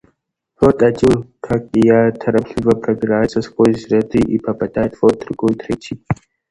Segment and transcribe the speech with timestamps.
[0.59, 6.03] Вот один, как и я, торопливо пробирается сквозь ряды и падает; вот другой, третий.